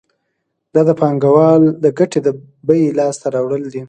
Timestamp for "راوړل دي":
3.35-3.79